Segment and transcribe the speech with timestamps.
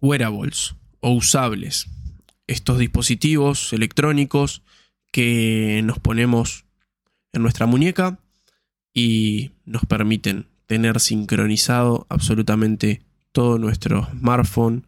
[0.00, 1.88] wearables o usables.
[2.46, 4.62] Estos dispositivos electrónicos
[5.12, 6.64] que nos ponemos
[7.32, 8.18] en nuestra muñeca
[8.92, 14.86] y nos permiten tener sincronizado absolutamente todo nuestro smartphone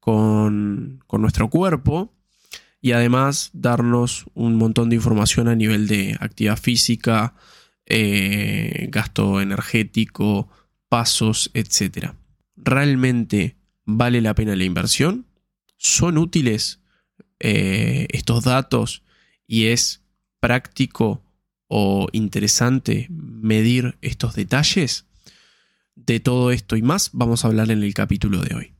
[0.00, 2.12] con, nuestro cuerpo
[2.80, 7.34] y además darnos un montón de información a nivel de actividad física,
[7.86, 10.48] eh, gasto energético,
[10.88, 12.12] pasos, etc.
[12.56, 15.26] ¿Realmente vale la pena la inversión?
[15.76, 16.80] ¿Son útiles
[17.40, 19.02] eh, estos datos
[19.46, 20.02] y es
[20.40, 21.22] práctico
[21.68, 25.06] o interesante medir estos detalles?
[25.96, 28.74] De todo esto y más vamos a hablar en el capítulo de hoy.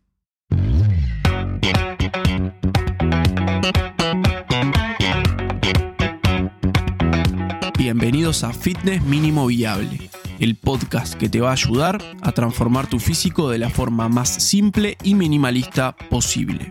[7.78, 10.10] Bienvenidos a Fitness Mínimo Viable,
[10.40, 14.28] el podcast que te va a ayudar a transformar tu físico de la forma más
[14.28, 16.70] simple y minimalista posible.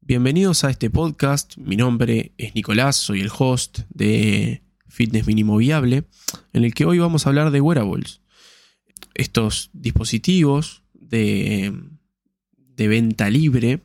[0.00, 6.04] Bienvenidos a este podcast, mi nombre es Nicolás, soy el host de Fitness Mínimo Viable,
[6.52, 8.22] en el que hoy vamos a hablar de wearables.
[9.14, 11.72] Estos dispositivos de,
[12.76, 13.82] venta libre,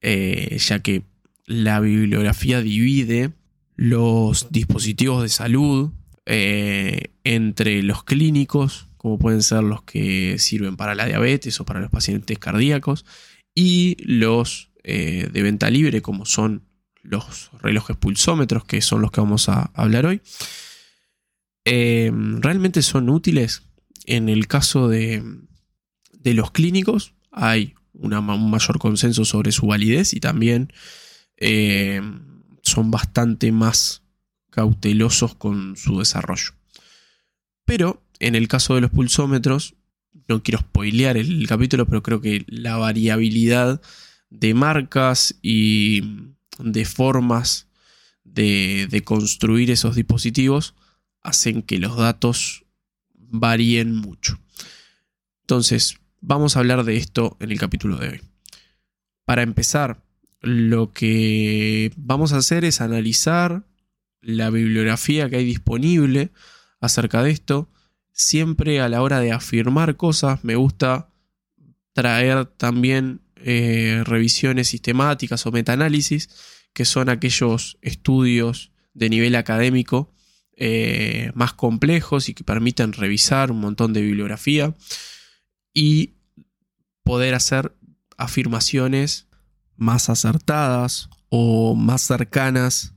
[0.00, 1.04] eh, ya que
[1.46, 3.32] la bibliografía divide
[3.76, 5.92] los dispositivos de salud
[6.32, 11.80] eh, entre los clínicos, como pueden ser los que sirven para la diabetes o para
[11.80, 13.04] los pacientes cardíacos,
[13.52, 16.68] y los eh, de venta libre, como son
[17.02, 20.22] los relojes pulsómetros, que son los que vamos a hablar hoy,
[21.64, 23.64] eh, realmente son útiles.
[24.06, 25.24] En el caso de,
[26.22, 28.10] los clínicos hay un
[28.50, 30.72] mayor consenso sobre su validez y también
[31.38, 32.00] eh,
[32.62, 34.04] son bastante más
[34.50, 36.52] cautelosos con su desarrollo.
[37.64, 39.74] Pero en el caso de los pulsómetros,
[40.28, 43.80] no quiero spoilear el capítulo, pero creo que la variabilidad
[44.28, 47.68] de marcas y de formas
[48.24, 50.74] de, construir esos dispositivos
[51.22, 52.64] hacen que los datos
[53.14, 54.38] varíen mucho.
[55.42, 58.20] Entonces, vamos a hablar de esto en el capítulo de hoy.
[59.24, 60.02] Para empezar,
[60.40, 63.64] lo que vamos a hacer es analizar
[64.20, 66.32] la bibliografía que hay disponible
[66.80, 67.70] acerca de esto.
[68.12, 71.10] Siempre a la hora de afirmar cosas me gusta
[71.92, 76.28] traer también eh, revisiones sistemáticas o metaanálisis,
[76.72, 80.12] que son aquellos estudios de nivel académico
[80.56, 84.74] eh, más complejos y que permiten revisar un montón de bibliografía
[85.72, 86.16] y
[87.02, 87.74] poder hacer
[88.18, 89.28] afirmaciones
[89.76, 92.94] más acertadas o más cercanas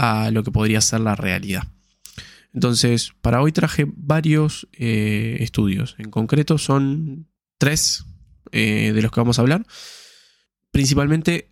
[0.00, 1.64] a lo que podría ser la realidad.
[2.54, 5.96] Entonces, para hoy traje varios eh, estudios.
[5.98, 7.26] En concreto son
[7.58, 8.04] tres
[8.52, 9.66] eh, de los que vamos a hablar,
[10.70, 11.50] principalmente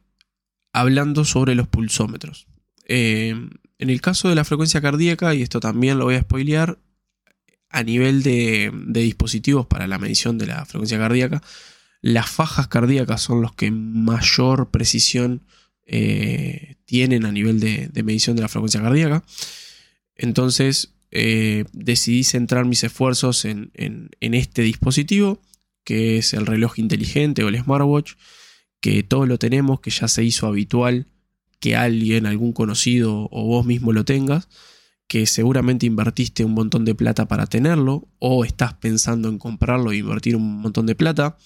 [0.72, 2.46] hablando sobre los pulsómetros.
[2.86, 3.34] Eh,
[3.78, 6.78] en el caso de la frecuencia cardíaca, y esto también lo voy a spoilear,
[7.68, 11.42] a nivel de, dispositivos para la medición de la frecuencia cardíaca,
[12.00, 15.42] las fajas cardíacas son los que mayor precisión
[15.86, 19.24] eh, tienen a nivel de, medición de la frecuencia cardíaca.
[20.14, 20.92] Entonces
[21.72, 23.70] decidí centrar mis esfuerzos en,
[24.20, 25.40] este dispositivo
[25.86, 28.14] que es el reloj inteligente o el smartwatch,
[28.80, 31.06] que todos lo tenemos, que ya se hizo habitual
[31.60, 34.48] que alguien, algún conocido o vos mismo lo tengas,
[35.08, 39.98] que seguramente invertiste un montón de plata para tenerlo o estás pensando en comprarlo e
[39.98, 41.36] invertir un montón de plata,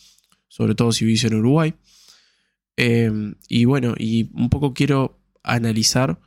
[0.48, 1.74] sobre todo si vivís en Uruguay.
[2.82, 6.18] Em, y bueno, y un poco quiero analizar,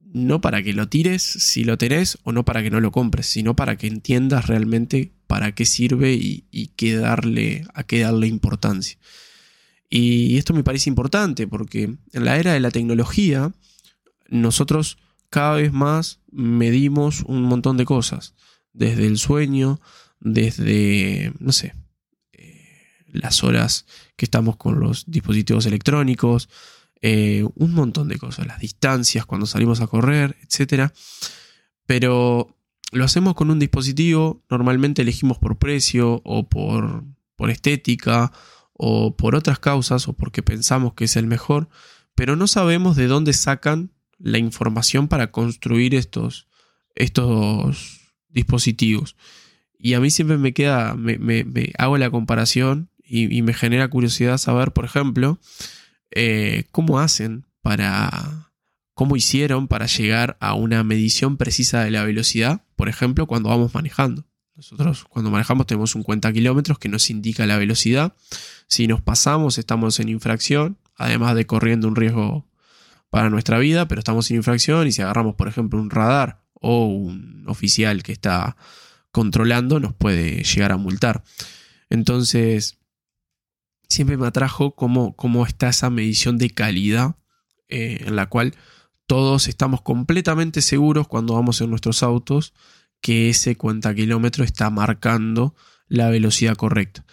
[0.00, 3.26] no para que lo tires si lo tenés o no para que no lo compres,
[3.26, 8.98] sino para que entiendas realmente para qué sirve y, qué darle, a qué darle importancia.
[9.88, 13.52] Y esto me parece importante porque en la era de la tecnología
[14.28, 14.98] nosotros
[15.28, 18.34] cada vez más medimos un montón de cosas,
[18.72, 19.80] desde el sueño,
[20.18, 21.76] desde, no sé,
[22.32, 23.86] eh, las horas
[24.20, 26.50] que estamos con los dispositivos electrónicos,
[27.00, 30.92] eh, un montón de cosas, las distancias cuando salimos a correr, etc.
[31.86, 32.54] Pero
[32.92, 37.02] lo hacemos con un dispositivo, normalmente elegimos por precio o por,
[37.34, 38.30] por estética
[38.74, 41.70] o por otras causas o porque pensamos que es el mejor,
[42.14, 46.46] pero no sabemos de dónde sacan la información para construir estos,
[46.94, 49.16] estos dispositivos.
[49.78, 54.72] Y a mí siempre me queda, me, hago la comparación y, me genera curiosidad saber,
[54.72, 55.40] por ejemplo,
[56.12, 58.52] eh, cómo hacen para
[58.94, 63.74] cómo hicieron para llegar a una medición precisa de la velocidad, por ejemplo, cuando vamos
[63.74, 64.26] manejando.
[64.54, 68.14] Nosotros cuando manejamos tenemos un cuenta kilómetros que nos indica la velocidad.
[68.68, 72.46] Si nos pasamos estamos en infracción, además de corriendo un riesgo
[73.08, 76.84] para nuestra vida, pero estamos en infracción y si agarramos por ejemplo un radar o
[76.84, 78.56] un oficial que está
[79.10, 81.24] controlando nos puede llegar a multar.
[81.88, 82.79] Entonces,
[83.90, 87.16] siempre me atrajo cómo, cómo está esa medición de calidad
[87.68, 88.54] eh, en la cual
[89.06, 92.54] todos estamos completamente seguros cuando vamos en nuestros autos
[93.00, 95.54] que ese cuenta kilómetro está marcando
[95.88, 97.04] la velocidad correcta.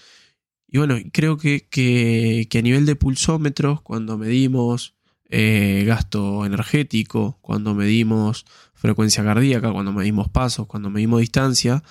[0.68, 4.95] Y bueno, creo que, a nivel de pulsómetros, cuando medimos
[5.30, 11.83] eh, gasto energético, cuando medimos frecuencia cardíaca, cuando medimos pasos, cuando medimos distancia,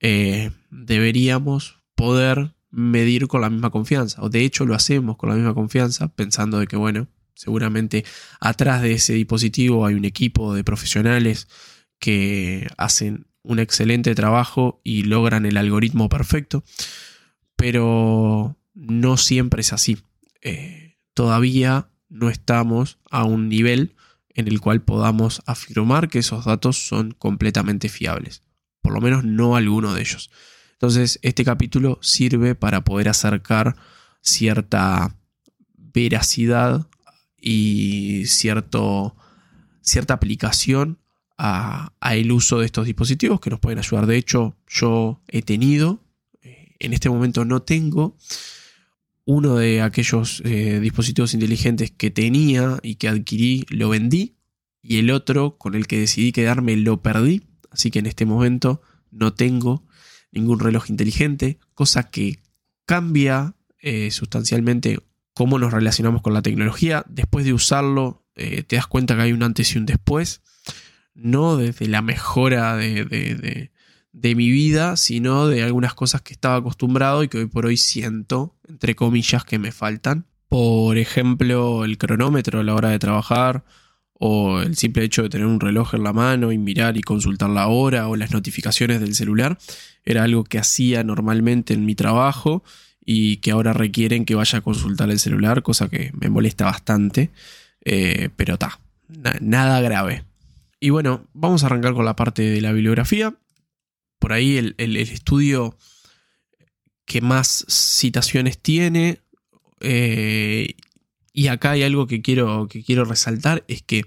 [0.00, 4.20] eh, deberíamos poder medir con la misma confianza.
[4.22, 8.04] O de hecho lo hacemos con la misma confianza, pensando de que, bueno, seguramente
[8.40, 11.48] atrás de ese dispositivo hay un equipo de profesionales
[11.98, 16.64] que hacen un excelente trabajo y logran el algoritmo perfecto,
[17.56, 19.98] pero no siempre es así.
[20.42, 23.94] Eh, todavía no estamos a un nivel
[24.30, 28.42] en el cual podamos afirmar que esos datos son completamente fiables,
[28.82, 30.30] por lo menos no alguno de ellos.
[30.84, 33.74] Entonces, este capítulo sirve para poder acercar
[34.20, 35.16] cierta
[35.78, 36.86] veracidad
[37.40, 39.16] y cierto,
[39.80, 40.98] cierta aplicación
[41.38, 44.04] a, el uso de estos dispositivos que nos pueden ayudar.
[44.04, 46.04] De hecho, yo he tenido,
[46.42, 48.18] eh, en este momento no tengo,
[49.24, 54.36] uno de aquellos eh, dispositivos inteligentes que tenía y que adquirí lo vendí
[54.82, 57.42] y el otro con el que decidí quedarme lo perdí.
[57.70, 59.86] Así que en este momento no tengo
[60.34, 62.40] ningún reloj inteligente, cosa que
[62.86, 64.98] cambia eh, sustancialmente
[65.32, 67.04] cómo nos relacionamos con la tecnología.
[67.08, 70.42] Después de usarlo, te das cuenta que hay un antes y un después
[71.14, 73.70] no desde la mejora de,
[74.12, 78.56] mi vida, sino de algunas cosas que estaba acostumbrado y que hoy por hoy siento,
[78.68, 80.26] entre comillas, que me faltan.
[80.48, 83.64] Por ejemplo, el cronómetro a la hora de trabajar,
[84.18, 87.50] o el simple hecho de tener un reloj en la mano y mirar y consultar
[87.50, 89.58] la hora, o las notificaciones del celular,
[90.04, 92.62] era algo que hacía normalmente en mi trabajo
[93.04, 97.30] y que ahora requieren que vaya a consultar el celular, cosa que me molesta bastante,
[97.84, 98.80] eh, pero está,
[99.40, 100.24] nada grave.
[100.80, 103.34] Y bueno, vamos a arrancar con la parte de la bibliografía.
[104.18, 105.76] Por ahí el, estudio
[107.04, 109.20] que más citaciones tiene.
[109.80, 110.76] Eh,
[111.34, 114.06] y acá hay algo que quiero, que quiero resaltar, es que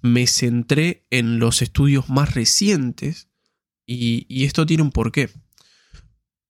[0.00, 3.28] me centré en los estudios más recientes
[3.86, 5.30] y, esto tiene un porqué.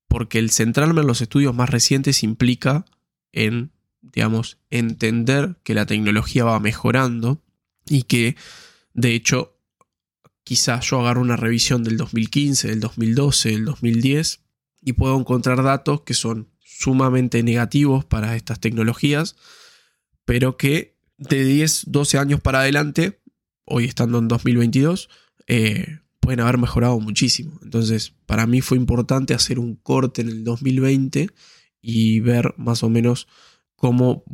[0.08, 2.84] Porque el centrarme en los estudios más recientes implica
[3.32, 3.70] en,
[4.02, 7.42] digamos, entender que la tecnología va mejorando
[7.86, 8.36] y que
[8.94, 9.56] de hecho,
[10.44, 14.40] quizás yo agarro una revisión del 2015, del 2012, del 2010
[14.82, 19.36] y puedo encontrar datos que son sumamente negativos para estas tecnologías,
[20.32, 23.20] pero que de 10, 12 años para adelante,
[23.66, 25.10] hoy estando en 2022,
[25.46, 27.60] eh, pueden haber mejorado muchísimo.
[27.62, 31.28] Entonces, para mí fue importante hacer un corte en el 2020
[31.82, 33.28] y ver más o menos
[33.76, 34.24] cómo,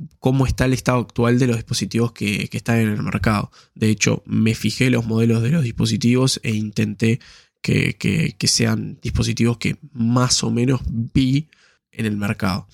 [0.47, 3.51] está el estado actual de los dispositivos que, están en el mercado.
[3.75, 7.19] De hecho, me fijé los modelos de los dispositivos e intenté
[7.61, 11.49] que, sean dispositivos que más o menos vi
[11.91, 12.69] en el mercado.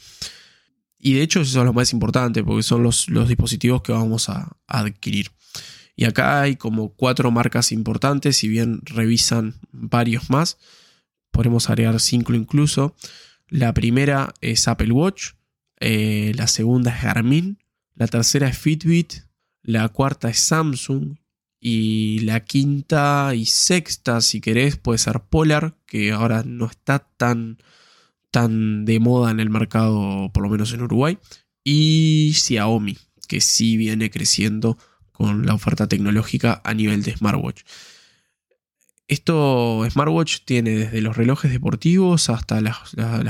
[1.07, 4.57] Y de hecho eso es lo más importante porque son los, dispositivos que vamos a,
[4.67, 5.33] adquirir.
[5.95, 10.57] Y acá hay como cuatro marcas importantes, si bien revisan varios más,
[11.31, 12.97] podemos agregar cinco incluso.
[13.49, 15.33] La primera es Apple Watch,
[15.79, 17.59] eh, la segunda es Garmin,
[17.95, 19.13] la tercera es Fitbit,
[19.63, 21.19] la cuarta es Samsung
[21.61, 27.59] y la quinta y sexta, si querés, puede ser Polar, que ahora no está tan,
[28.35, 31.19] tan de moda en el mercado, por lo menos en Uruguay,
[31.63, 32.99] y Xiaomi,
[33.29, 34.77] que sí viene creciendo
[35.13, 37.63] con la oferta tecnológica a nivel de smartwatch.
[39.07, 42.77] Esto, smartwatch tiene desde los relojes deportivos hasta las,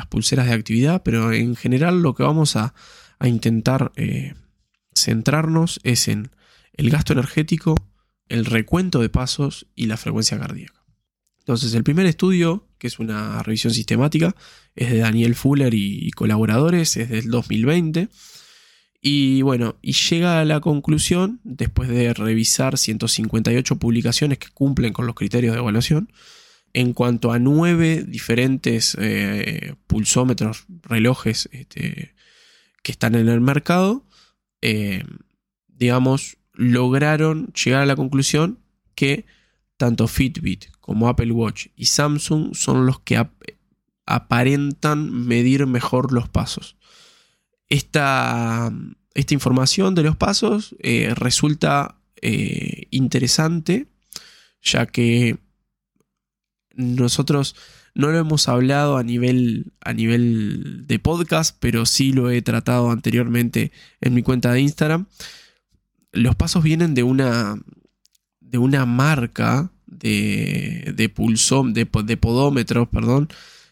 [0.08, 2.72] pulseras de actividad, pero en general lo que vamos a,
[3.22, 4.32] intentar eh,
[4.94, 6.30] centrarnos es en
[6.72, 7.74] el gasto energético,
[8.28, 10.82] el recuento de pasos y la frecuencia cardíaca.
[11.40, 14.36] Entonces, el primer estudio, que es una revisión sistemática,
[14.76, 18.10] es de Daniel Fuller y colaboradores, es del 2020
[19.06, 25.06] y bueno, y llega a la conclusión, después de revisar 158 publicaciones que cumplen con
[25.06, 26.10] los criterios de evaluación,
[26.72, 32.14] en cuanto a nueve diferentes eh, pulsómetros, relojes este,
[32.82, 34.06] que están en el mercado,
[34.62, 35.04] eh,
[35.68, 38.58] digamos, lograron llegar a la conclusión
[38.94, 39.26] que
[39.76, 43.24] tanto Fitbit como Apple Watch y Samsung son los que
[44.06, 46.76] aparentan medir mejor los pasos.
[47.68, 48.72] Esta,
[49.14, 53.88] esta información de los pasos eh, resulta eh, interesante,
[54.62, 55.38] ya que
[56.74, 57.56] nosotros
[57.94, 62.90] no lo hemos hablado a nivel, a nivel de podcast, pero sí lo he tratado
[62.90, 65.06] anteriormente en mi cuenta de Instagram.
[66.12, 67.56] Los pasos vienen de una,
[68.54, 73.28] de una marca de, de de, podómetros, perdón,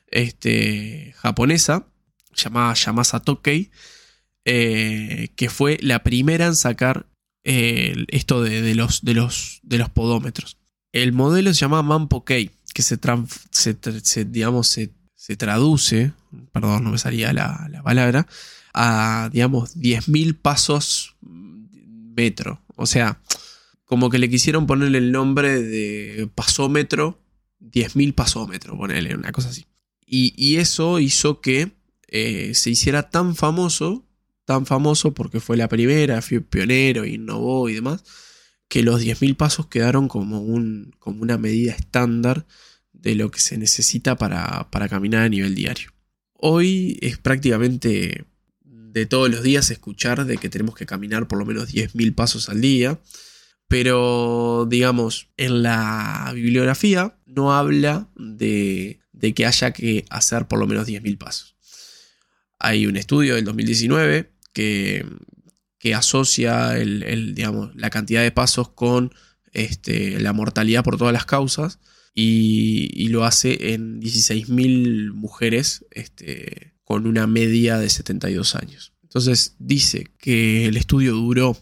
[0.09, 1.87] este, japonesa,
[2.35, 3.71] llamada Yamasa Tokei,
[4.45, 7.07] eh, que fue la primera en sacar
[7.45, 10.59] eh, esto de, los, de, los, de los podómetros.
[10.91, 12.99] El modelo se llama Manpo Kei, que se,
[14.25, 16.12] digamos, se, traduce,
[16.51, 18.27] perdón, no me salía la, la palabra,
[18.75, 22.61] a, digamos, 10.000 pasos metro.
[22.75, 23.21] O sea,
[23.92, 27.20] como que le quisieron ponerle el nombre de pasómetro,
[27.61, 29.66] 10.000 pasómetros, ponerle una cosa así.
[30.06, 31.72] Y, eso hizo que
[32.08, 34.08] eh, se hiciera tan famoso,
[34.46, 38.02] tan famoso porque fue la primera, fue pionero, innovó y demás,
[38.66, 42.46] que los 10.000 pasos quedaron como, un, como una medida estándar
[42.94, 45.90] de lo que se necesita para, para caminar a nivel diario.
[46.32, 48.25] Hoy es prácticamente
[48.64, 52.49] de todos los días escuchar de que tenemos que caminar por lo menos 10.000 pasos
[52.49, 52.99] al día,
[53.73, 59.00] pero digamos, en la bibliografía no habla de,
[59.35, 61.57] que haya que hacer por lo menos 10.000 pasos.
[62.59, 65.07] Hay un estudio del 2019 que,
[65.79, 69.14] que asocia el, digamos, la cantidad de pasos con
[69.55, 71.79] este, la mortalidad por todas las causas
[72.14, 78.93] y, lo hace en 16.000 mujeres este, con una media de 72 años.
[79.02, 81.57] Entonces dice que el estudio duró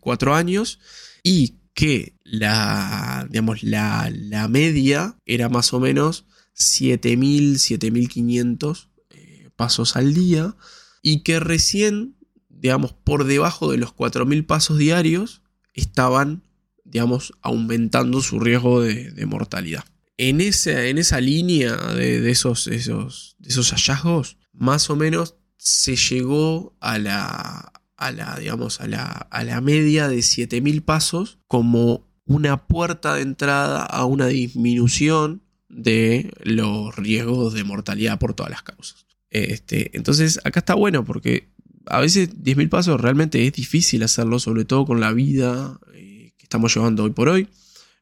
[0.00, 0.80] 4 eh, años
[1.28, 10.14] y que la, digamos, la, media era más o menos 7000, 7500 eh, pasos al
[10.14, 10.54] día
[11.02, 12.14] y que recién,
[12.48, 15.42] digamos, por debajo de los 4000 pasos diarios
[15.74, 16.44] estaban,
[16.84, 19.84] digamos, aumentando su riesgo de, mortalidad.
[20.16, 25.96] En esa, en esa línea de, esos, esos, de esos hallazgos, más o menos se
[25.96, 32.06] llegó a la, a la, digamos, a la, a la media de 7000 pasos como
[32.26, 38.62] una puerta de entrada a una disminución de los riesgos de mortalidad por todas las
[38.62, 39.06] causas.
[39.30, 41.48] Este, entonces, acá está bueno porque
[41.86, 46.44] a veces 10.000 pasos realmente es difícil hacerlo, sobre todo con la vida eh, que
[46.44, 47.48] estamos llevando hoy por hoy,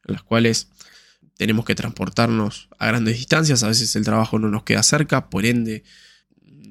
[0.07, 0.69] en las cuales
[1.37, 5.45] tenemos que transportarnos a grandes distancias, a veces el trabajo no nos queda cerca, por
[5.45, 5.83] ende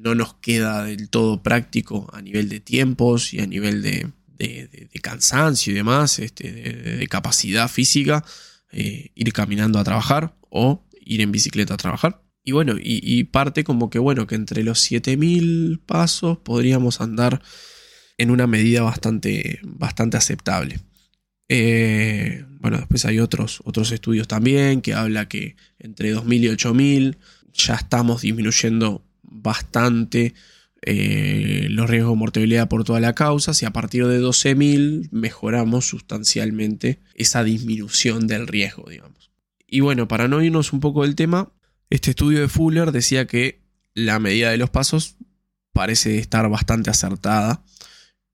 [0.05, 4.13] no nos queda del todo práctico a nivel de tiempos y a nivel de,
[5.03, 8.23] cansancio y demás, este, de, capacidad física,
[8.71, 12.23] eh, ir caminando a trabajar o ir en bicicleta a trabajar.
[12.45, 17.41] Y bueno, y, parte como que bueno, que entre los 7000 pasos podríamos andar
[18.19, 20.81] en una medida bastante, bastante aceptable.
[21.49, 27.19] Eh, bueno, después hay otros, otros estudios también que habla que entre 2000 y 8000
[27.55, 30.35] ya estamos disminuyendo bastante
[30.87, 35.87] eh, los riesgos de mortalidad por toda la causa, si a partir de 12.000 mejoramos
[35.89, 39.31] sustancialmente esa disminución del riesgo, digamos.
[39.67, 41.53] Y bueno, para no irnos un poco del tema,
[41.89, 43.63] este estudio de Fuller decía que
[43.95, 45.17] la medida de los pasos
[45.73, 47.65] parece estar bastante acertada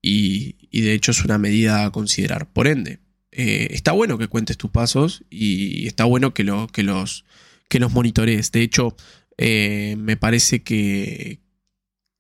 [0.02, 2.52] y, de hecho es una medida a considerar.
[2.52, 2.98] Por ende,
[3.30, 7.24] eh, está bueno que cuentes tus pasos y está bueno que, que, los,
[7.68, 8.50] que los monitorees.
[8.50, 8.96] De hecho,
[9.42, 11.40] eh, me parece que,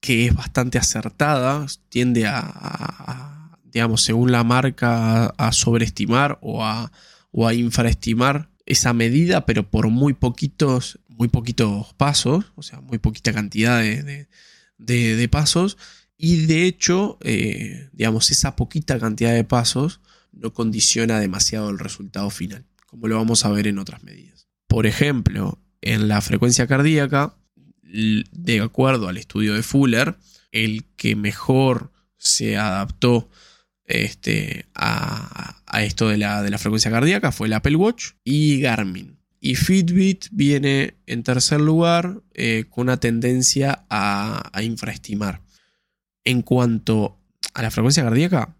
[0.00, 6.90] que, es bastante acertada, tiende a, digamos, según la marca, a sobreestimar o a,
[7.30, 12.96] o a infraestimar esa medida, pero por muy poquitos, muy poquitos pasos, o sea, muy
[12.96, 15.76] poquita cantidad de, pasos.
[16.16, 20.00] Y de hecho, eh, digamos, esa poquita cantidad de pasos
[20.32, 24.48] no condiciona demasiado el resultado final, como lo vamos a ver en otras medidas.
[24.68, 27.36] Por ejemplo, en la frecuencia cardíaca,
[27.82, 30.16] de acuerdo al estudio de Fuller,
[30.52, 33.28] el que mejor se adaptó
[33.84, 39.18] este, a, esto de la, de la, frecuencia cardíaca fue el Apple Watch y Garmin.
[39.40, 45.42] Y Fitbit viene en tercer lugar eh, con una tendencia a, infraestimar.
[46.24, 47.18] En cuanto
[47.54, 48.54] a la frecuencia cardíaca,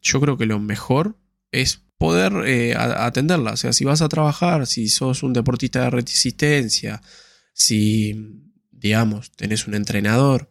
[0.00, 1.18] yo creo que lo mejor
[1.50, 3.52] es poder eh, atenderla.
[3.52, 7.02] O sea, si vas a trabajar, si sos un deportista de resistencia,
[7.52, 8.40] si,
[8.70, 10.50] digamos, tenés un entrenador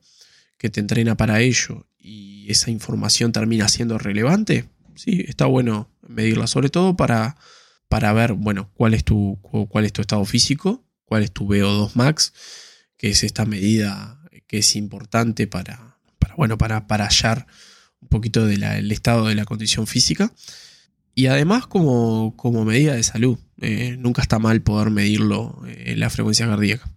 [0.60, 6.46] que te entrena para ello y esa información termina siendo relevante, sí, está bueno medirla,
[6.46, 7.36] sobre todo para,
[7.88, 11.96] para ver, bueno, cuál es tu, cuál es tu estado físico, cuál es tu VO2
[11.96, 12.32] max,
[12.96, 17.48] que es esta medida que es importante para, para bueno, para, para hallar
[18.01, 20.32] un poquito del estado de la condición física.
[21.20, 23.38] Y además como, como medida de salud.
[23.60, 26.90] Eh, nunca está mal poder medirlo eh, la frecuencia cardíaca.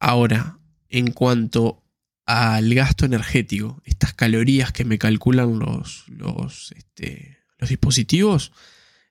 [0.00, 1.84] Ahora, en cuanto
[2.26, 8.50] al gasto energético, estas calorías que me calculan los, los, este, los dispositivos,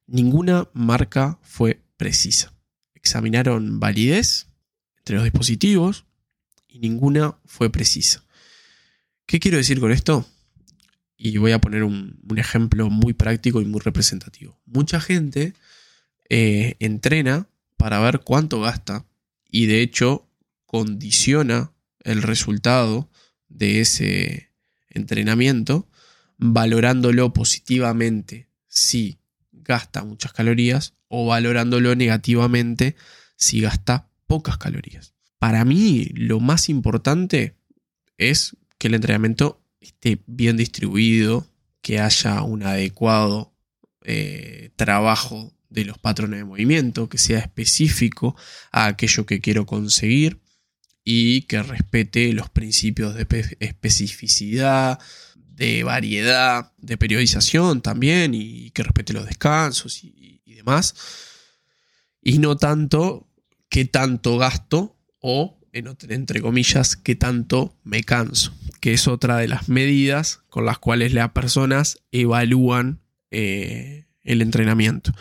[0.07, 2.53] ninguna marca fue precisa.
[2.95, 4.47] Examinaron validez
[4.97, 6.03] entre los dispositivos
[6.67, 8.25] y ninguna fue precisa.
[9.25, 10.27] ¿Qué quiero decir con esto?
[11.17, 14.59] Y voy a poner un, ejemplo muy práctico y muy representativo.
[14.65, 15.53] Mucha gente
[16.29, 19.05] eh, entrena para ver cuánto gasta
[19.49, 20.29] y de hecho
[20.65, 21.71] condiciona
[22.03, 23.09] el resultado
[23.49, 24.51] de ese
[24.89, 25.87] entrenamiento
[26.37, 29.17] valorándolo positivamente si
[29.51, 32.95] gasta muchas calorías o valorándolo negativamente
[33.35, 35.13] si gasta pocas calorías.
[35.39, 37.55] Para mí lo más importante
[38.17, 41.47] es que el entrenamiento esté bien distribuido,
[41.81, 43.53] que haya un adecuado
[44.03, 48.35] eh, trabajo de los patrones de movimiento, que sea específico
[48.71, 50.39] a aquello que quiero conseguir
[51.03, 53.27] y que respete los principios de
[53.59, 54.99] especificidad,
[55.35, 60.95] de variedad, de periodización también y que respete los descansos y, demás.
[62.21, 63.27] Y no tanto
[63.69, 69.69] qué tanto gasto o entre comillas, qué tanto me canso, que es otra de las
[69.69, 72.99] medidas con las cuales las personas evalúan
[73.31, 75.11] eh, el entrenamiento.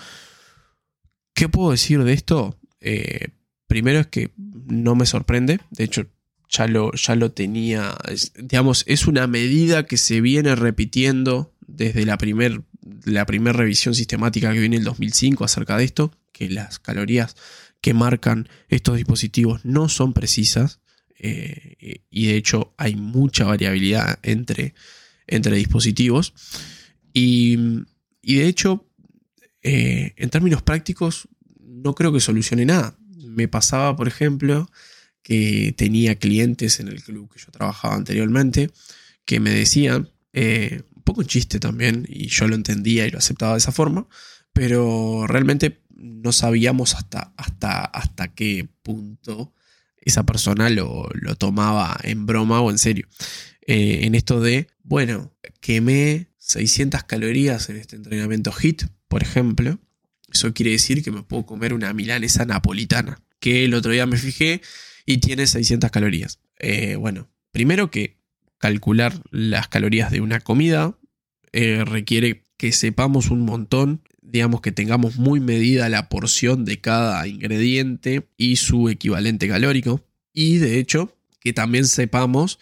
[1.35, 2.59] ¿Qué puedo decir de esto?
[2.81, 3.29] Eh,
[3.67, 6.07] primero es que no me sorprende, de hecho
[6.49, 7.97] ya lo, ya lo tenía,
[8.37, 12.61] digamos, es una medida que se viene repitiendo desde la primera
[13.05, 17.37] la revisión sistemática que viene en el 2005 acerca de esto, que las calorías
[17.81, 20.81] que marcan estos dispositivos no son precisas
[21.19, 24.75] eh, y de hecho hay mucha variabilidad entre,
[25.27, 26.35] entre dispositivos.
[27.13, 27.57] Y,
[28.23, 28.87] de hecho,
[29.63, 31.29] eh, en términos prácticos,
[31.61, 32.99] no creo que solucione nada.
[33.17, 34.71] Me pasaba, por ejemplo,
[35.23, 38.71] que tenía clientes en el club que yo trabajaba anteriormente
[39.25, 43.53] que me decían, eh, un poco chiste también, y yo lo entendía y lo aceptaba
[43.53, 44.07] de esa forma,
[44.53, 49.53] pero realmente no sabíamos hasta, hasta, hasta qué punto
[50.01, 53.09] esa persona lo, tomaba en broma o en serio.
[53.67, 59.81] Eh, en esto de, bueno, quemé 600 calorías en este entrenamiento HIT, por ejemplo.
[60.33, 64.17] Eso quiere decir que me puedo comer una milanesa napolitana, que el otro día me
[64.17, 64.61] fijé
[65.07, 66.39] y tiene 600 calorías.
[66.59, 68.21] Eh, bueno, primero que
[68.59, 70.97] calcular las calorías de una comida
[71.53, 77.27] eh, requiere que sepamos un montón digamos que tengamos muy medida la porción de cada
[77.27, 80.05] ingrediente y su equivalente calórico.
[80.33, 82.59] Y de hecho, que también sepamos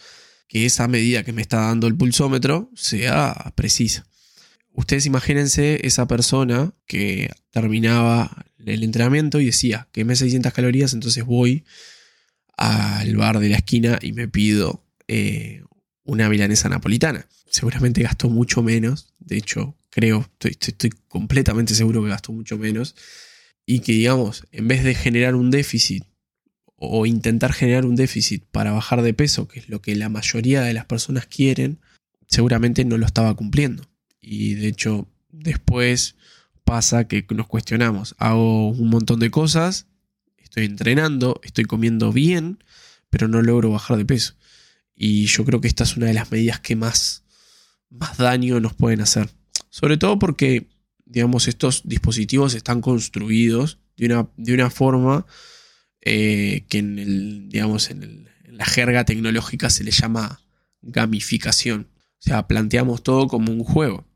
[0.46, 4.06] que esa medida que me está dando el pulsómetro sea precisa.
[4.72, 11.24] Ustedes imagínense esa persona que terminaba el entrenamiento y decía, que me 600 calorías, entonces
[11.24, 11.64] voy
[12.56, 15.62] al bar de la esquina y me pido eh,
[16.04, 17.26] una milanesa napolitana.
[17.50, 22.96] Seguramente gastó mucho menos, de hecho creo, estoy, completamente seguro que gastó mucho menos,
[23.64, 26.02] y que digamos, en vez de generar un déficit
[26.74, 30.62] o intentar generar un déficit para bajar de peso, que es lo que la mayoría
[30.62, 31.78] de las personas quieren,
[32.26, 33.84] seguramente no lo estaba cumpliendo.
[34.20, 36.16] Y de hecho, después
[36.64, 39.86] pasa que nos cuestionamos, hago un montón de cosas,
[40.38, 42.64] estoy entrenando, estoy comiendo bien,
[43.10, 44.34] pero no logro bajar de peso.
[44.96, 47.22] Y yo creo que esta es una de las medidas que más,
[47.90, 49.30] más daño nos pueden hacer.
[49.74, 50.68] Sobre todo porque,
[51.04, 55.26] digamos, estos dispositivos están construidos de una, de una forma
[56.00, 60.40] eh, que en, el, digamos, en, la jerga tecnológica se le llama
[60.80, 61.88] gamificación.
[62.20, 64.06] O sea, planteamos todo como un juego.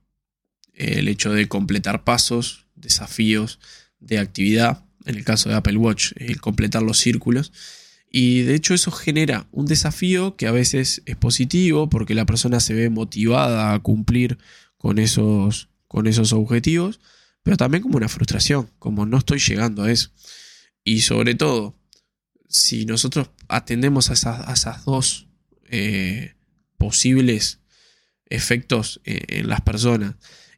[0.75, 3.59] El hecho de completar pasos, desafíos
[3.99, 7.53] de actividad, en el caso de Apple Watch, el completar los círculos.
[8.09, 12.61] Y de hecho eso genera un desafío que a veces es positivo porque la persona
[12.61, 14.39] se ve motivada a cumplir
[14.79, 17.01] con esos, con esos objetivos,
[17.43, 20.11] pero también como una frustración, como no estoy llegando a eso.
[20.85, 21.75] Y sobre todo,
[22.49, 25.29] si nosotros atendemos a esas, dos
[25.65, 26.35] eh,
[26.79, 27.61] posibles
[28.27, 30.15] efectos en, en las personas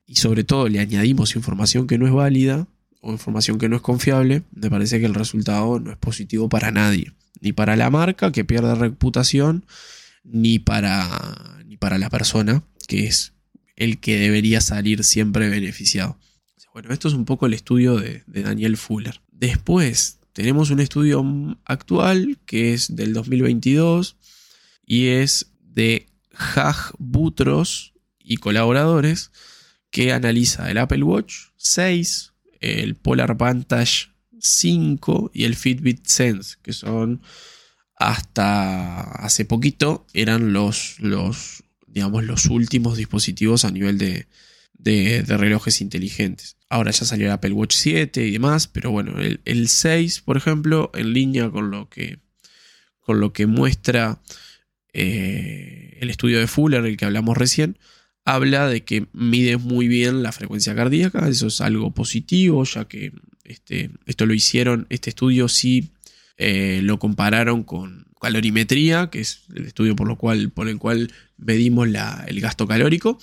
[0.07, 2.67] y sobre todo le añadimos información que no es válida
[3.01, 6.71] o información que no es confiable, me parece que el resultado no es positivo para
[6.71, 7.13] nadie.
[7.41, 9.65] Ni para la marca que pierde reputación,
[10.23, 11.09] ni para,
[11.65, 13.33] ni para la persona que es
[13.81, 16.19] el que debería salir siempre beneficiado.
[16.75, 19.21] Bueno, esto es un poco el estudio de, Daniel Fuller.
[19.33, 21.25] Después tenemos un estudio
[21.65, 24.17] actual que es del 2022
[24.87, 29.33] y es de Hag Butros y colaboradores
[29.91, 36.75] que analiza el Apple Watch 6, el Polar Vantage 5 y el Fitbit Sense, que
[36.75, 37.23] son
[37.97, 44.27] hasta hace poquito eran los, los, digamos, los últimos dispositivos a nivel de,
[44.83, 46.57] de, relojes inteligentes.
[46.69, 50.91] Ahora ya salió el Apple Watch 7 y demás, pero bueno, el, 6, por ejemplo,
[50.95, 52.19] en línea con lo que,
[53.01, 54.21] con lo que muestra
[54.93, 57.79] eh, el estudio de Fuller, el que hablamos recién,
[58.25, 63.13] habla de que mide muy bien la frecuencia cardíaca, eso es algo positivo, ya que
[63.45, 65.91] este, esto lo hicieron, este estudio sí
[66.43, 70.09] eh, lo compararon con calorimetría, que es el estudio por,
[70.69, 73.19] el cual medimos el gasto calórico,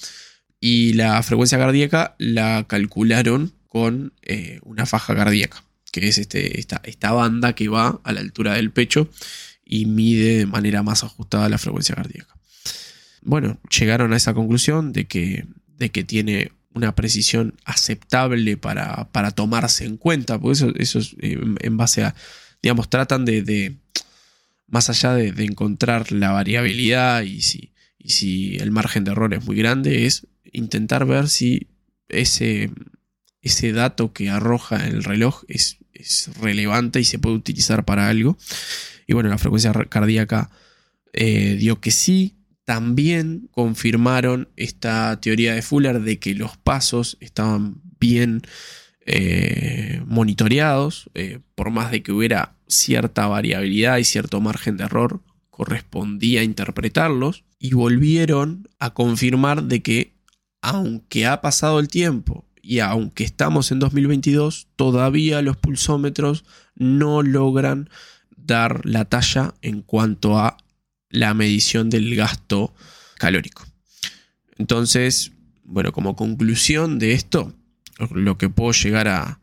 [0.59, 7.11] y la frecuencia cardíaca la calcularon con eh, una faja cardíaca, que es este, esta,
[7.11, 9.09] banda que va a la altura del pecho
[9.65, 12.35] y mide de manera más ajustada la frecuencia cardíaca.
[13.23, 19.31] Bueno, llegaron a esa conclusión de que, de que tiene una precisión aceptable para, para
[19.31, 22.13] tomarse en cuenta, porque eso, eso es eh, en base a,
[22.61, 23.75] digamos, tratan de,
[24.67, 29.45] más allá de, encontrar la variabilidad y si, y si el margen de error es
[29.45, 31.67] muy grande, es intentar ver si
[32.09, 32.71] ese,
[33.41, 35.77] ese dato que arroja el reloj es,
[36.39, 38.37] relevante y se puede utilizar para algo.
[39.07, 40.51] Y bueno, la frecuencia cardíaca
[41.13, 42.35] eh, dio que sí.
[42.65, 48.43] También confirmaron esta teoría de Fuller de que los pasos estaban bien
[49.09, 55.21] eh, monitoreados, eh, por más de que hubiera cierta variabilidad y cierto margen de error,
[55.49, 57.45] correspondía interpretarlos.
[57.57, 60.13] Y volvieron a confirmar de que
[60.61, 66.43] aunque ha pasado el tiempo y aunque estamos en 2022, todavía los pulsómetros
[66.75, 67.89] no logran
[68.35, 70.57] dar la talla en cuanto a
[71.09, 72.73] la medición del gasto
[73.17, 73.65] calórico.
[74.57, 75.31] Entonces,
[75.63, 77.53] bueno, como conclusión de esto,
[78.11, 79.39] lo que puedo llegar a,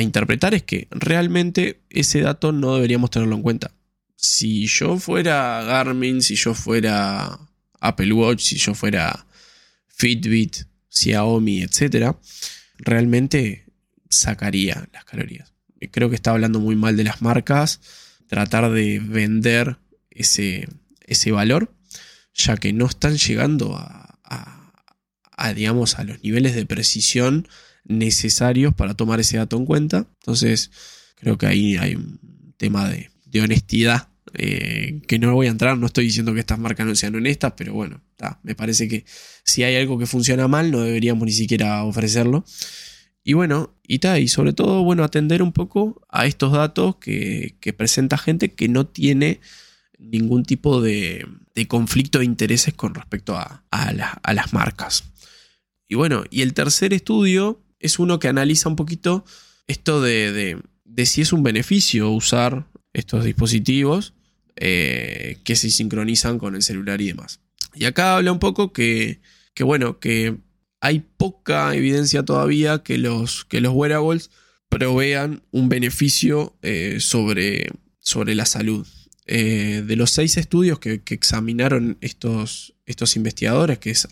[0.00, 3.72] interpretar es que realmente ese dato no deberíamos tenerlo en cuenta.
[4.14, 7.38] Si yo fuera Garmin, si yo fuera
[7.80, 9.26] Apple Watch, si yo fuera
[9.88, 12.14] Fitbit, Xiaomi, etc.,
[12.78, 13.64] realmente
[14.08, 15.52] sacaría las calorías.
[15.90, 17.80] Creo que está hablando muy mal de las marcas,
[18.26, 19.78] tratar de vender
[20.10, 20.68] ese,
[21.06, 21.74] ese valor,
[22.34, 24.07] ya que no están llegando a,
[25.54, 27.48] digamos, a los niveles de precisión
[27.84, 30.06] necesarios para tomar ese dato en cuenta.
[30.20, 30.70] Entonces,
[31.16, 35.86] creo que ahí hay un tema de, honestidad eh, que no voy a entrar, no
[35.86, 38.02] estoy diciendo que estas marcas no sean honestas, pero bueno,
[38.42, 39.04] me parece que
[39.44, 42.44] si hay algo que funciona mal, no deberíamos ni siquiera ofrecerlo.
[43.28, 48.16] Y bueno, y, y sobre todo, bueno, atender un poco a estos datos que, presenta
[48.16, 49.40] gente que no tiene
[49.98, 51.26] ningún tipo de,
[51.68, 53.62] conflicto de intereses con respecto a,
[54.32, 55.04] las marcas.
[55.88, 59.24] Y bueno, y el tercer estudio es uno que analiza un poquito
[59.66, 64.14] esto de, de si es un beneficio usar estos dispositivos
[64.56, 67.40] eh, que se sincronizan con el celular y demás.
[67.74, 69.20] Y acá habla un poco que,
[69.60, 70.36] bueno, que
[70.80, 74.30] hay poca evidencia todavía que los, que los wearables
[74.68, 77.70] provean un beneficio eh, sobre,
[78.00, 78.86] sobre la salud.
[79.26, 84.08] Eh, de los seis estudios que, examinaron estos, estos, investigadores, que es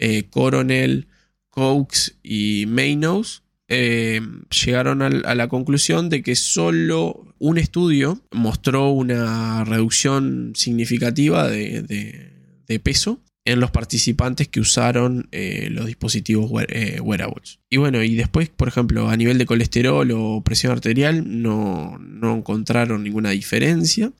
[0.00, 1.08] Arajo, Coronel,
[1.50, 4.20] Cox y Maynos, eh,
[4.64, 13.20] llegaron a, la conclusión de que solo un estudio mostró una reducción significativa de, peso
[13.46, 17.60] en los participantes que usaron eh, los dispositivos eh, wearables.
[17.70, 22.36] Y bueno, y después, por ejemplo, a nivel de colesterol o presión arterial no, no
[22.36, 24.12] encontraron ninguna diferencia.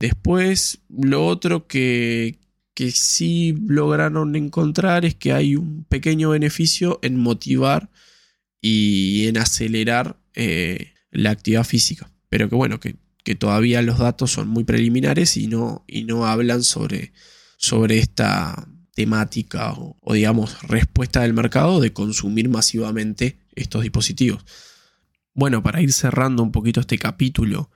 [0.00, 2.38] Después, lo otro que,
[2.74, 7.90] que sí lograron encontrar es que hay un pequeño beneficio en motivar
[8.60, 12.10] y en acelerar eh, la actividad física.
[12.28, 12.96] Pero que bueno, que,
[13.38, 17.12] todavía los datos son muy preliminares y no, y no hablan sobre,
[17.56, 24.44] sobre esta temática o, digamos respuesta del mercado de consumir masivamente estos dispositivos.
[25.32, 27.70] Bueno, para ir cerrando un poquito este capítulo,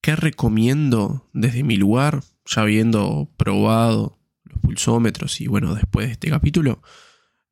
[0.00, 4.21] ¿qué recomiendo desde mi lugar, ya habiendo probado
[4.62, 6.82] pulsómetros y bueno, después de este capítulo?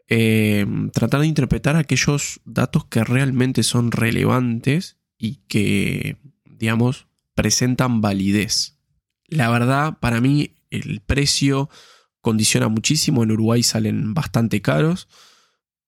[0.09, 8.79] Eh, tratar de interpretar aquellos datos que realmente son relevantes y que, digamos, presentan validez.
[9.29, 11.69] La verdad, para mí, el precio
[12.21, 13.23] condiciona muchísimo.
[13.23, 15.09] En Uruguay salen bastante caros.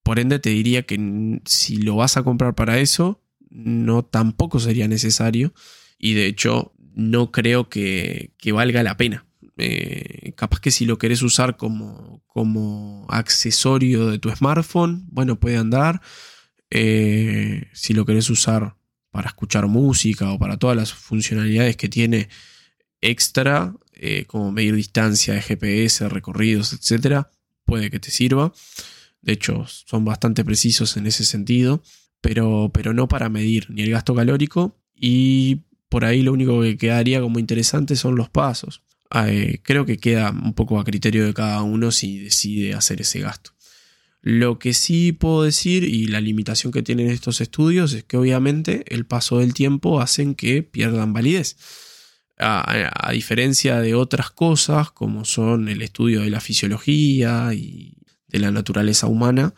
[0.02, 4.88] Por ende, te diría que si lo vas a comprar para eso, no tampoco sería
[4.88, 5.52] necesario.
[5.98, 9.26] Y de hecho, no creo que, valga la pena.
[9.58, 15.56] Eh, capaz que si lo querés usar como, como accesorio de tu smartphone, bueno, puede
[15.56, 16.00] andar.
[16.70, 18.76] Eh, si lo querés usar
[19.10, 22.28] para escuchar música o para todas las funcionalidades que tiene
[23.00, 27.26] extra, eh, como medir distancia de GPS, recorridos, etc.,
[27.64, 28.52] puede que te sirva.
[29.20, 31.82] De hecho, son bastante precisos en ese sentido,
[32.20, 36.78] pero, pero no para medir ni el gasto calórico y por ahí lo único que
[36.78, 38.82] quedaría como interesante son los pasos.
[39.14, 43.20] Eh, creo que queda un poco a criterio de cada uno si decide hacer ese
[43.20, 43.52] gasto.
[44.22, 48.84] Lo que sí puedo decir y la limitación que tienen estos estudios es que obviamente
[48.94, 51.56] el paso del tiempo hacen que pierdan validez.
[52.38, 57.94] A, diferencia de otras cosas como son el estudio de la fisiología y
[58.26, 59.54] de la naturaleza humana,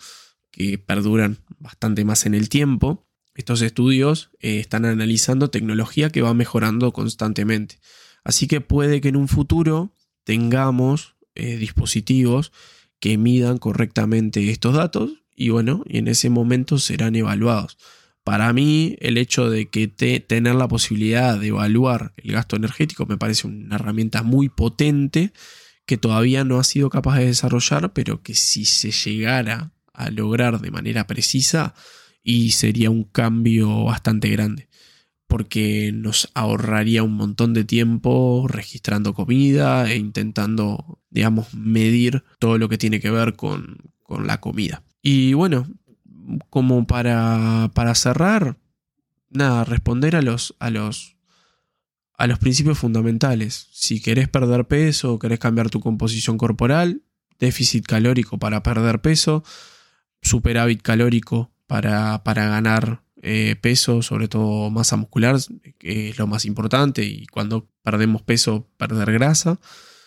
[0.50, 6.34] que perduran bastante más en el tiempo, estos estudios eh, están analizando tecnología que va
[6.34, 7.78] mejorando constantemente.
[8.24, 9.92] Así que puede que en un futuro
[10.24, 12.52] tengamos eh, dispositivos
[12.98, 17.76] que midan correctamente estos datos y bueno, y en ese momento serán evaluados.
[18.22, 23.18] Para mí, el hecho de que tener la posibilidad de evaluar el gasto energético me
[23.18, 25.32] parece una herramienta muy potente
[25.84, 30.60] que todavía no ha sido capaz de desarrollar, pero que si se llegara a lograr
[30.60, 31.74] de manera precisa,
[32.22, 34.68] y sería un cambio bastante grande
[35.34, 42.68] porque nos ahorraría un montón de tiempo registrando comida e intentando, digamos, medir todo lo
[42.68, 43.78] que tiene que ver con,
[44.24, 44.84] la comida.
[45.02, 45.66] Y bueno,
[46.50, 48.58] como para, para cerrar,
[49.28, 51.16] nada, responder a los, a los,
[52.16, 53.66] a los principios fundamentales.
[53.72, 57.02] Si querés perder peso o querés cambiar tu composición corporal,
[57.40, 59.42] déficit calórico para perder peso,
[60.22, 65.38] superávit calórico para, para ganar eh, peso, sobre todo masa muscular,
[65.78, 69.58] que es lo más importante, y cuando perdemos peso, perder grasa.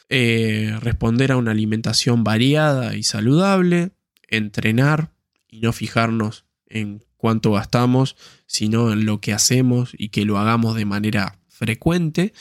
[0.07, 3.89] Eh, responder a una alimentación variada y saludable,
[4.27, 5.13] entrenar
[5.47, 10.75] y no fijarnos en cuánto gastamos, sino en lo que hacemos y que lo hagamos
[10.75, 12.33] de manera frecuente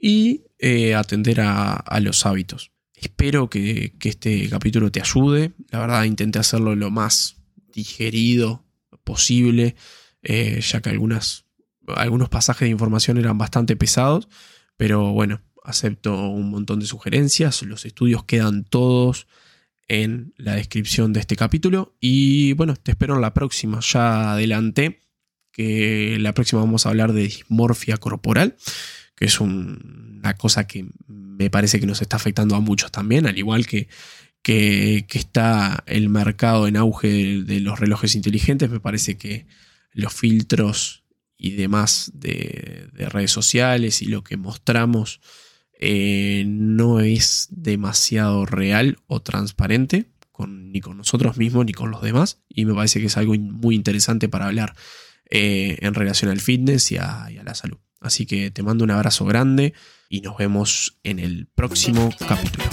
[0.00, 2.70] y eh, atender a, los hábitos.
[2.94, 5.54] Espero que, que, este capítulo te ayude.
[5.70, 7.36] La verdad intenté hacerlo lo más
[7.72, 8.64] digerido
[9.02, 9.74] posible,
[10.24, 11.44] eh, ya que algunas,
[11.86, 14.28] algunos pasajes de información eran bastante pesados,
[14.76, 19.26] pero bueno, acepto un montón de sugerencias, los estudios quedan todos
[19.86, 25.00] en la descripción de este capítulo y bueno, te espero en la próxima, ya adelanté
[25.52, 28.56] que la próxima vamos a hablar de dismorfia corporal,
[29.14, 33.38] que es una cosa que me parece que nos está afectando a muchos también, al
[33.38, 33.88] igual que
[34.44, 39.46] que, está el mercado en auge de, los relojes inteligentes, me parece que
[39.94, 41.04] los filtros
[41.36, 45.20] y demás de, redes sociales y lo que mostramos
[45.80, 50.10] eh, no es demasiado real o transparente
[50.46, 53.74] ni con nosotros mismos ni con los demás y me parece que es algo muy
[53.74, 54.74] interesante para hablar
[55.30, 57.78] eh, en relación al fitness y a la salud.
[58.04, 59.72] Así que te mando un abrazo grande
[60.10, 62.64] y nos vemos en el próximo capítulo.